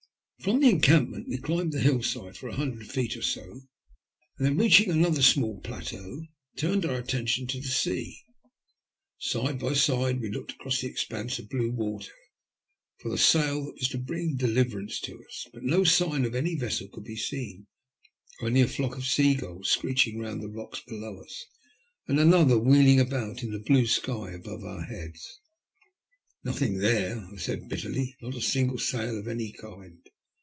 [0.43, 4.47] From the encampment we climbed the hill side for a hundred feet or so, and
[4.47, 8.17] then, reaching another small plateau, turned our attention to the sea.
[9.19, 12.13] Side by side we looked across the expanse of blue water
[12.97, 15.45] for the sail that was to bring deliverance to us.
[15.53, 17.67] But no siga of any vessel could be seen—
[18.41, 21.45] only a flock of seaguUa screeching round the rocks below us,
[22.07, 25.39] and another wheeling roundabout in the blue sky above our heads.
[26.41, 26.73] THE SALVAGES.
[26.73, 26.77] 168 ''Nothing
[27.59, 28.15] there/' I eaid bitterly.
[28.23, 30.01] ''Not a single sail of any kind."